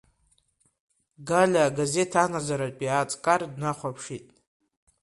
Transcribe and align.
Галиа 1.27 1.63
агазеҭ 1.67 2.11
анаӡаратәи 2.23 2.89
аҵкар 2.99 3.41
днахәаԥшит… 3.51 4.25